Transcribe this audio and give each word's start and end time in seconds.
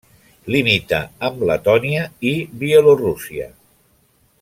Limita 0.53 1.01
amb 1.29 1.45
Letònia 1.51 2.09
i 2.33 2.35
Bielorússia. 2.65 3.51